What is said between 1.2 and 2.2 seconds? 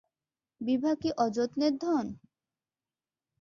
অযত্নের ধন!